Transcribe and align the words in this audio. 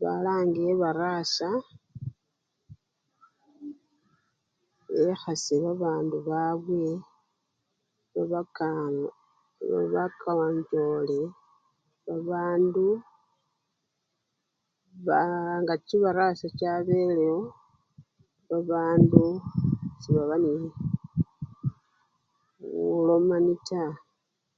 Balange 0.00 0.62
ebarasa 0.72 1.50
bekhasye 5.04 5.54
babandu 5.64 6.16
babwe 6.28 6.86
babaka! 8.14 8.66
babakonchole, 9.70 11.20
babandu 12.06 12.86
baa! 15.06 15.52
nga 15.62 15.74
chibarasa 15.86 16.46
chabelewo 16.58 17.38
babandu 18.48 19.22
sebaba 20.02 20.36
nee 20.44 20.70
bulomani 22.90 23.54
taa. 23.68 23.92